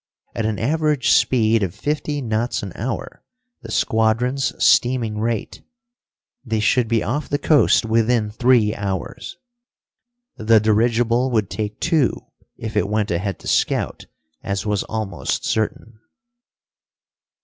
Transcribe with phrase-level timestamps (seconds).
[0.33, 3.23] At an average speed of fifty knots an hour,
[3.61, 5.61] the squadron's steaming rate,
[6.43, 9.37] they should be off the coast within three hours.
[10.37, 12.19] The dirigible would take two,
[12.57, 14.07] if it went ahead to scout,
[14.41, 15.99] as was almost certain.